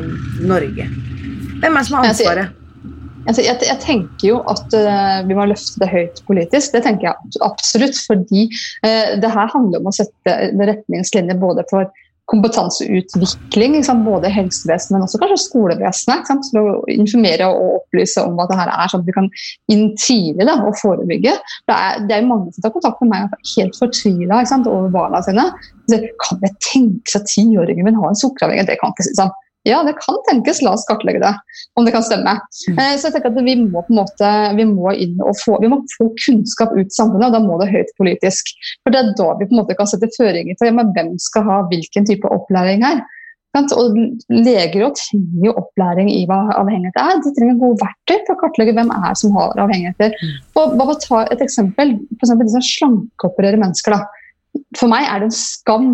[0.47, 0.87] Norge?
[1.59, 2.55] Hvem er det som har ansvaret?
[3.29, 6.73] Altså, jeg, jeg, tenker jo at uh, vi må løfte det høyt politisk.
[6.73, 7.99] Det tenker jeg absolutt.
[8.09, 8.47] Fordi
[8.87, 11.91] uh, det her handler om å sette retningslinjer både for
[12.29, 16.29] kompetanseutvikling, både i helsevesenet, men også kanskje skolevesenet.
[16.51, 19.31] For å informere og opplyse om at det her er sånn at vi kan
[19.73, 21.35] inn tidlig da, og forebygge.
[21.69, 24.93] Det er, det er mange som tar kontakt med meg og er helt fortvila over
[24.93, 25.49] barna sine.
[25.89, 26.53] Så, kan det
[27.09, 28.75] seg at tiåringen min har en sukkeravhengighet?
[28.75, 29.33] Det kan ikke si sånn.
[29.69, 30.63] Ja, det kan tenkes.
[30.65, 31.35] La oss kartlegge det,
[31.77, 32.39] om det kan stemme.
[32.69, 32.79] Mm.
[32.79, 35.59] Eh, så jeg tenker at Vi må på en måte, vi må inn og få,
[35.63, 38.55] vi må få kunnskap ut i samfunnet, og da må det høyt politisk.
[38.83, 41.47] For Det er da vi på en måte kan sette føringer for ja, hvem skal
[41.49, 43.05] ha hvilken type opplæring her.
[43.59, 43.97] Og
[44.31, 47.17] Leger og trenger opplæring i hva avhengighet er.
[47.25, 50.15] De trenger gode verktøy for å kartlegge hvem er som har avhengigheter.
[50.15, 50.37] Mm.
[50.61, 53.97] Og bare ta et eksempel, for eksempel de som slankeopererer mennesker.
[53.97, 54.18] da
[54.79, 55.89] for meg er det en skam,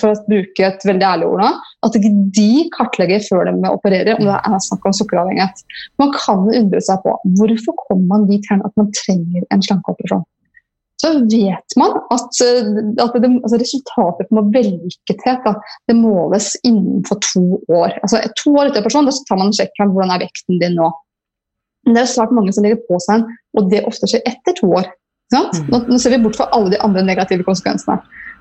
[0.00, 1.48] for å bruke et veldig ærlig ord nå,
[1.86, 5.64] at ikke de kartlegger før de opererer om det er snakk om sukkeravhengighet.
[6.02, 10.24] Man kan undre seg på hvorfor kommer man dit hen at man trenger en slankeoperasjon.
[11.02, 12.28] Så vet man at,
[13.02, 15.48] at det, altså resultatet på vellykkethet
[15.90, 17.42] det måles innenfor to
[17.74, 17.96] år.
[18.04, 20.92] Altså To år etter operasjon da tar man en sjekk hvordan er vekten din nå.
[21.86, 23.24] Men det er svært mange som legger på seg en,
[23.58, 24.86] og det ofte skjer etter to år.
[25.32, 25.68] Mm.
[25.72, 27.98] Nå, nå, ser vi bort fra alle de andre negative konsekvensene.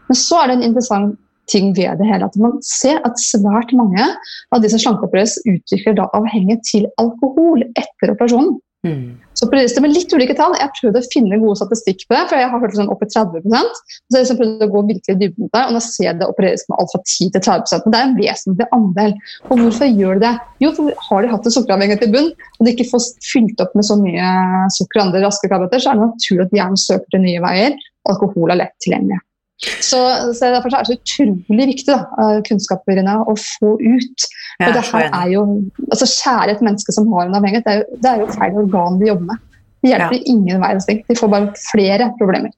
[0.09, 1.19] Men så er det en interessant
[1.51, 4.03] ting ved det hele at man ser at svært mange
[4.51, 8.59] av de som slankeopereres, utvikler da avhengighet til alkohol etter operasjonen.
[8.81, 9.19] Mm.
[9.37, 10.55] Så det med litt ulike tall.
[10.57, 13.09] Jeg prøvde å finne gode statistikk på det, for jeg har hørt sånn opp i
[13.13, 16.19] 30% Så jeg liksom prøvde å gå virkelig dybden på det, og nå ser jeg
[16.21, 19.15] det opereres med alt fra 10 til 30 Men det er en vesentlig andel.
[19.49, 20.33] Og hvorfor gjør de det?
[20.65, 23.77] Jo, for har de hatt en sukkeravhengighet i bunn, og de ikke får fylt opp
[23.77, 24.29] med så mye
[24.77, 27.77] sukker og andre raske karbohydrater, så er det naturlig at hjernen søker til nye veier.
[28.09, 29.21] Alkohol er lett tilgjengelig.
[29.61, 29.99] Så,
[30.33, 34.25] så, Derfor er det så utrolig viktig da, eh, kunnskapene å få ut.
[34.57, 35.43] For det her er jo,
[35.89, 38.57] altså Kjære et menneske som har en avhengighet, det er jo, det er jo feil
[38.63, 39.45] organ de jobber med.
[39.81, 40.25] Det hjelper ja.
[40.33, 41.03] ingen verdens ting.
[41.07, 42.53] De får bare flere problemer.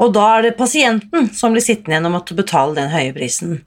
[0.00, 3.58] Og da er det pasienten som blir sittende igjen og måtte betale den høye prisen.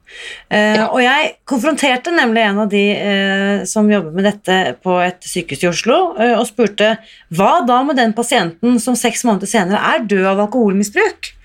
[0.50, 0.88] Eh, ja.
[0.88, 5.62] Og jeg konfronterte nemlig en av de eh, som jobber med dette på et sykehus
[5.62, 6.96] i Oslo, eh, og spurte
[7.38, 11.36] hva da med den pasienten som seks måneder senere er død av alkoholmisbruk?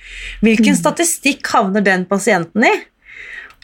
[0.45, 0.81] Hvilken mm.
[0.81, 2.75] statistikk havner den pasienten i?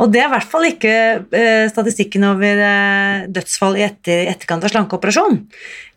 [0.03, 0.95] Og det er i hvert fall ikke
[1.39, 5.39] eh, statistikken over eh, dødsfall i etter, etterkant av slankeoperasjon.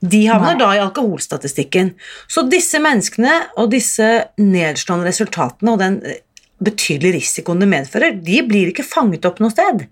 [0.05, 0.61] De havner Nei.
[0.61, 1.95] da i alkoholstatistikken.
[2.29, 6.21] Så disse menneskene og disse nedslående resultatene og den eh,
[6.61, 9.87] betydelige risikoen det medfører, de blir ikke fanget opp noe sted.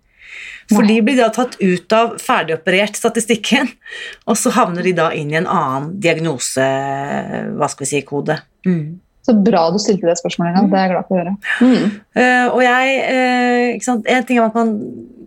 [0.70, 0.94] For Nei.
[0.94, 3.72] de blir da tatt ut av ferdigoperert statistikken,
[4.30, 6.66] og så havner de da inn i en annen diagnose,
[7.58, 8.38] hva skal vi si, kode.
[8.66, 8.98] Mm.
[9.26, 10.60] Så bra du stilte det spørsmålet.
[10.62, 10.70] Mm.
[10.70, 11.34] Det er jeg glad for å høre.
[11.66, 11.86] Mm.
[12.14, 14.74] Uh, og jeg, uh, En ting er at man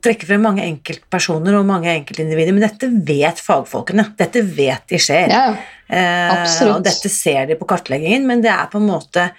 [0.05, 4.05] trekker frem mange enkeltpersoner og mange enkeltindivider, men dette vet fagfolkene.
[4.21, 5.35] Dette vet de skjer.
[5.35, 5.49] Ja.
[5.91, 9.31] uh, og dette ser de på kartleggingen, men det er på en måte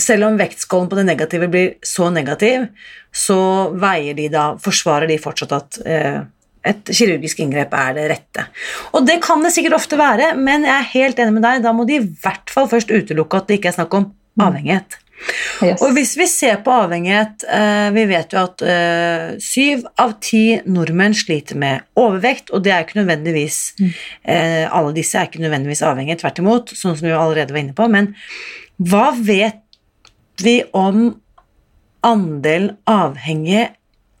[0.00, 2.64] Selv om vektskålen på det negative blir så negativ,
[3.12, 3.36] så
[3.76, 5.78] veier de da Forsvarer de fortsatt at
[6.68, 8.46] et kirurgisk inngrep er det rette.
[8.92, 11.74] Og det kan det sikkert ofte være, men jeg er helt enig med deg, da
[11.76, 14.46] må de i hvert fall først utelukke at det ikke er snakk om mm.
[14.46, 14.98] avhengighet.
[15.64, 15.80] Yes.
[15.82, 20.60] Og hvis vi ser på avhengighet eh, Vi vet jo at eh, syv av ti
[20.70, 23.88] nordmenn sliter med overvekt, og det er ikke nødvendigvis mm.
[24.30, 27.74] eh, Alle disse er ikke nødvendigvis avhengige, tvert imot, sånn som vi allerede var inne
[27.74, 27.88] på.
[27.90, 28.12] Men
[28.78, 29.64] hva vet
[30.44, 31.08] vi om
[32.06, 33.72] andelen avhengige,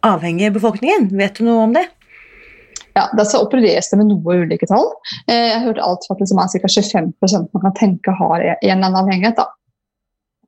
[0.02, 1.12] avhengige befolkningen?
[1.14, 1.86] Vet du noe om det?
[2.96, 4.88] Ja, da så opereres det med noe ulike tall.
[5.28, 6.72] Jeg har hørt alt fra at det er ca.
[6.72, 9.38] 25% man kan tenke har en eller annen avhengighet.
[9.38, 9.46] Da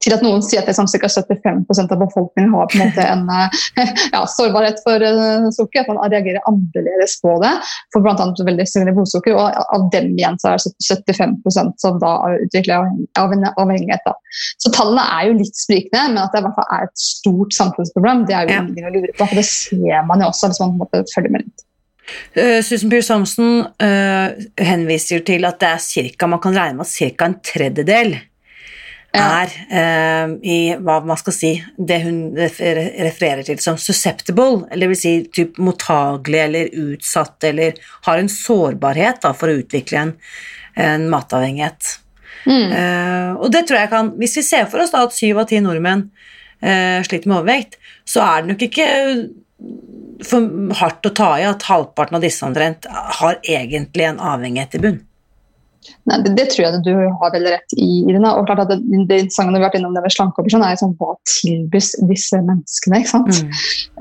[0.00, 1.08] til at noen sier at liksom, ca.
[1.12, 5.82] 75% av befolkningen har på en måte en eh, ja, sårbarhet for uh, sukker.
[5.82, 7.52] At man reagerer annerledes på det.
[7.92, 8.28] For bl.a.
[8.48, 9.36] veldig strenge blodsukker.
[9.36, 12.14] Og av dem igjen så er det 75 som da
[12.46, 12.88] utvikler
[13.20, 14.06] avhengighet.
[14.06, 14.16] Da.
[14.62, 17.56] Så tallene er jo litt sprikende, men at det i hvert fall er et stort
[17.56, 19.26] samfunnsproblem, det er jo ingenting å lure på.
[19.26, 21.66] For det ser man jo også hvis man på en måte følger med litt.
[22.34, 26.88] Uh, Susan Pearce Thompson uh, henviser til at det er cirka, man kan regne med
[26.88, 27.28] at ca.
[27.28, 28.16] en tredjedel
[29.16, 35.00] er uh, i hva man skal si det hun refererer til som susceptible, eller vil
[35.00, 40.14] si typ mottagelig eller utsatt eller har en sårbarhet da, for å utvikle en,
[40.78, 41.96] en matavhengighet.
[42.46, 42.70] Mm.
[42.72, 45.50] Uh, og det tror jeg kan Hvis vi ser for oss da at syv av
[45.50, 47.76] ti nordmenn uh, sliter med overvekt,
[48.08, 48.86] så er det nok ikke
[50.26, 52.88] for hardt å ta i at halvparten av disse omtrent
[53.20, 54.98] har egentlig en avhengighet i bunn.
[56.08, 57.86] Nei, det, det, tror jeg du har veldig rett i.
[58.10, 58.34] Irina.
[58.36, 58.76] og klart at Det,
[59.08, 63.00] det interessante vi har vært innom det med slankeoperasjon, er liksom, hva tilbys disse menneskene.
[63.00, 63.40] ikke sant?
[63.40, 63.54] Mm.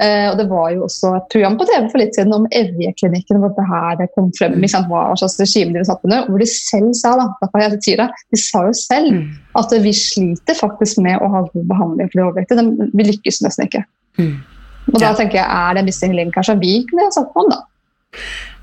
[0.04, 3.40] Eh, og Det var jo også et program på TV for litt siden om Evje-klinikken,
[3.40, 6.28] hvor det her kom frem hva slags regime de satt under.
[6.28, 7.30] Hvor de selv sa da,
[7.64, 9.26] jeg sier det, de sa jo selv mm.
[9.64, 12.92] at vi sliter faktisk med å ha god behandling for de overvektige.
[12.92, 13.86] Vi lykkes nesten ikke.
[14.20, 14.40] Mm.
[14.90, 17.64] Og da tenker jeg, Er det link kanskje vi kunne satt på om, da?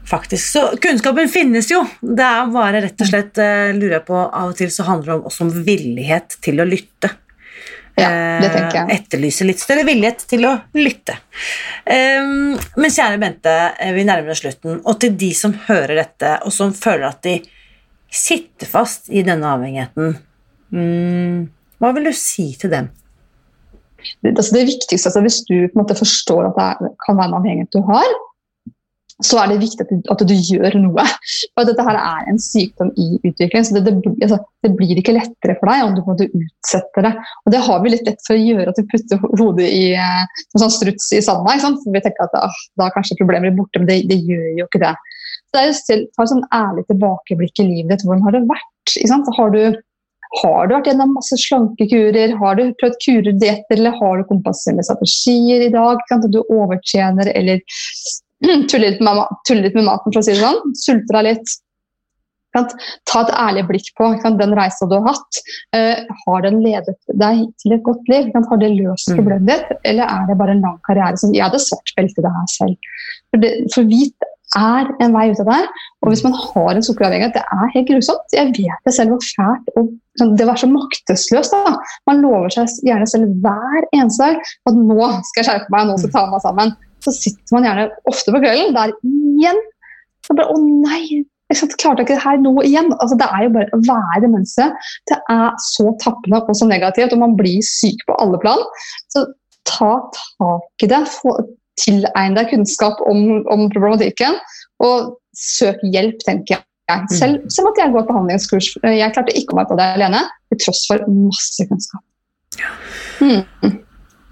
[0.06, 0.52] Faktisk.
[0.52, 1.80] Så kunnskapen finnes jo.
[2.00, 5.30] Det er bare rett og slett uh, lurer på Av og til så handler det
[5.30, 7.10] også om villighet til å lytte.
[7.96, 8.10] Ja,
[8.42, 8.86] det tenker jeg.
[8.86, 11.16] Uh, etterlyse litt større villighet til å lytte.
[11.88, 14.78] Um, men kjære Bente, eh, vi nærmer oss slutten.
[14.84, 17.40] Og til de som hører dette, og som føler at de
[18.12, 20.14] sitter fast i denne avhengigheten,
[20.76, 21.40] um,
[21.82, 22.92] hva vil du si til dem?
[24.32, 27.38] Altså det viktigste, altså Hvis du på en måte forstår at det kan være en
[27.40, 28.16] avhengighet du har,
[29.24, 31.04] så er det viktig at du, at du, gjør noe.
[31.56, 35.14] For dette her er en sykdom i utvikling, så det, det, altså, det, blir ikke
[35.16, 37.14] lettere for deg om du måtte utsette det.
[37.46, 40.44] Og det har vi litt lett for å gjøre, at du putter hodet i eh,
[40.58, 41.56] sånn struts i sanda.
[41.56, 44.92] Vi tenker at ah, da kanskje problemet borte, men det, det, gjør jo ikke det.
[45.46, 48.04] Så det er jo selv, Ta et sånn ærlig tilbakeblikk i livet ditt.
[48.04, 48.72] Hvordan har det vært?
[49.36, 49.62] Har du,
[50.42, 52.34] har du vært gjennom masse slankekurer?
[52.40, 56.02] Har du prøvd kurer, dietter, eller har du kompenserende strategier i dag?
[56.10, 57.62] Kan du overtjener eller
[58.70, 60.74] tuller litt, med, tuller litt med maten, for å si det sånn.
[60.82, 61.56] Sulter deg litt.
[62.56, 65.40] Ta et ærlig blikk på den reisa du har hatt.
[65.76, 68.30] Uh, har den ledet deg til et godt liv?
[68.32, 69.18] Har det løst mm.
[69.18, 72.32] problemet ditt, eller er det bare en lang karriere som Jeg hadde svart belte det
[72.32, 72.88] her selv.
[73.28, 75.60] For, det, for hvit er en vei ut av det.
[76.02, 78.34] Og hvis man har en sukkeravhengighet, det er helt grusomt.
[78.36, 81.54] Jeg vet det selv hvor fælt og sånn, det var så maktesløst.
[81.54, 81.76] da.
[82.08, 85.98] Man lover seg gjerne selv hver eneste dag at nå skal jeg skjerpe meg, nå
[86.00, 89.62] skal jeg ta meg sammen så sitter man gjerne ofte på kvelden der igjen.
[90.26, 92.90] Og bare, Å nei, jeg klarte ikke det her nå igjen.
[92.98, 94.70] Altså, det er jo bare å være menneske.
[95.10, 98.64] Det er så tappende og så negativt, og man blir syk på alle plan.
[99.14, 99.28] Så
[99.68, 101.04] ta tak i det.
[101.80, 104.38] Tilegn deg kunnskap om, om, problematikken,
[104.84, 106.64] og søk hjelp, tenker jeg.
[106.86, 107.08] Mm.
[107.10, 108.68] Selv, selv at jeg går behandlingskurs.
[108.86, 112.04] Jeg klarte ikke å være på det alene, til tross for masse kunnskap.
[113.20, 113.82] Mm.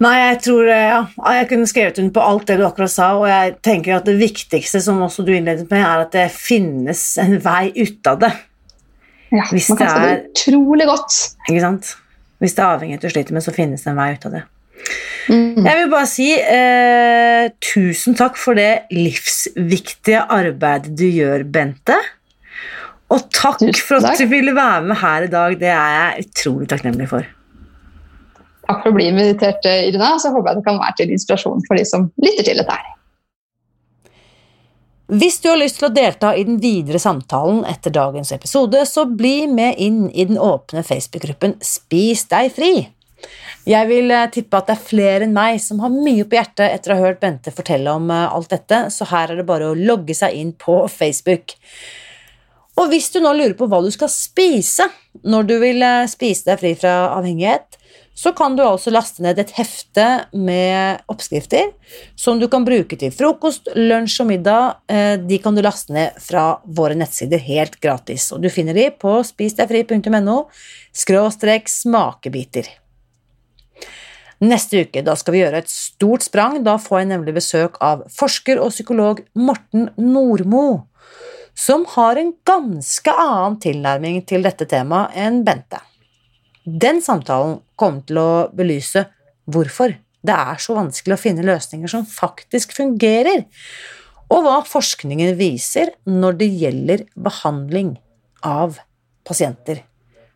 [0.03, 1.03] Nei, jeg tror eh, ja,
[1.37, 4.17] jeg kunne skrevet under på alt det du akkurat sa, og jeg tenker at det
[4.19, 8.33] viktigste, som også du innledet med, er at det finnes en vei ut av det.
[9.31, 11.15] Ja, Hvis man kan det er, utrolig godt.
[11.47, 11.95] Ikke sant?
[12.43, 14.43] Hvis det er avhengighet du sliter med, så finnes det en vei ut av det.
[15.29, 15.65] Mm.
[15.65, 21.97] Jeg vil bare si eh, tusen takk for det livsviktige arbeidet du gjør, Bente.
[23.13, 25.57] Og takk, takk for at du ville være med her i dag.
[25.61, 27.25] Det er jeg utrolig takknemlig for.
[28.65, 30.15] Takk for å bli invitert, eh, Irina.
[30.21, 32.91] Så håper jeg det kan være til inspirasjon for de som lytter til dette her.
[35.05, 39.05] Hvis du har lyst til å delta i den videre samtalen etter dagens episode, så
[39.05, 42.71] bli med inn i den åpne Facebook-gruppen Spis deg fri.
[43.65, 46.67] Jeg vil eh, tippe at det er flere enn meg som har mye på hjertet
[46.69, 49.71] etter å ha hørt Bente fortelle om eh, alt dette, så her er det bare
[49.71, 51.55] å logge seg inn på Facebook.
[52.77, 54.85] Og hvis du nå lurer på hva du skal spise
[55.25, 57.79] når du vil eh, spise deg fri fra avhengighet,
[58.15, 60.05] så kan du altså laste ned et hefte
[60.37, 61.73] med oppskrifter
[62.15, 64.85] som du kan bruke til frokost, lunsj og middag.
[65.27, 69.17] De kan du laste ned fra våre nettsider helt gratis, og du finner de på
[69.33, 70.39] spisdegfri.no
[70.95, 72.71] skråstrek smakebiter.
[74.43, 76.59] Neste uke da skal vi gjøre et stort sprang.
[76.65, 80.85] Da får jeg nemlig besøk av forsker og psykolog Morten Nordmo,
[81.55, 85.79] som har en ganske annen tilnærming til dette temaet enn Bente.
[86.65, 89.05] Den samtalen kommer til å belyse
[89.45, 89.93] hvorfor
[90.25, 93.45] det er så vanskelig å finne løsninger som faktisk fungerer,
[94.33, 97.93] og hva forskningen viser når det gjelder behandling
[98.41, 98.79] av
[99.27, 99.83] pasienter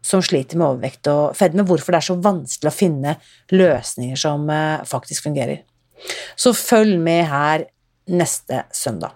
[0.06, 3.16] som sliter med overvekt og fedme, hvorfor det er så vanskelig å finne
[3.52, 5.64] løsninger som eh, faktisk fungerer.
[6.40, 7.66] Så følg med her
[8.10, 9.16] neste søndag.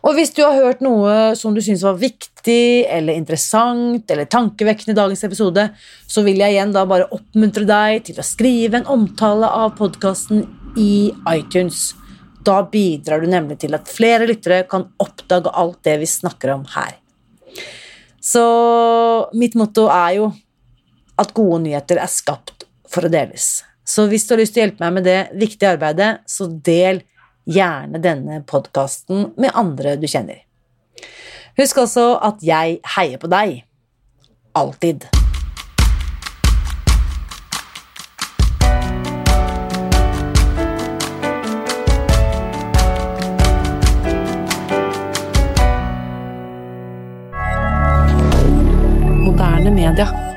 [0.00, 4.94] Og hvis du har hørt noe som du syns var viktig eller interessant eller tankevekkende
[4.94, 5.66] i dagens episode,
[6.08, 10.46] så vil jeg igjen da bare oppmuntre deg til å skrive en omtale av podkasten
[10.80, 11.90] i iTunes.
[12.46, 16.64] Da bidrar du nemlig til at flere lyttere kan oppdage alt det vi snakker om
[16.72, 16.96] her.
[18.20, 18.44] Så
[19.32, 20.30] mitt motto er jo
[21.20, 23.60] at gode nyheter er skapt for å deles.
[23.84, 27.02] Så hvis du har lyst til å hjelpe meg med det viktige arbeidet, så del
[27.50, 30.44] gjerne denne podkasten med andre du kjenner.
[31.58, 33.64] Husk også at jeg heier på deg.
[34.56, 35.08] Alltid.
[49.90, 50.29] Canada.